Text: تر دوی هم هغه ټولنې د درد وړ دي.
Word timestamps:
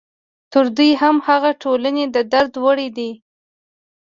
تر 0.51 0.65
دوی 0.77 0.91
هم 1.01 1.15
هغه 1.27 1.51
ټولنې 1.63 2.03
د 2.15 2.17
درد 2.33 2.53
وړ 2.63 2.77
دي. 2.97 3.11